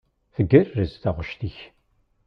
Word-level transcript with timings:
Tgerrez 0.33 0.93
taɣect-ik. 1.01 1.57